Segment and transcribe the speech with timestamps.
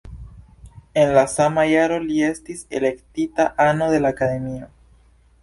[1.01, 4.73] En la sama jaro li estis elektita ano de la Akademio.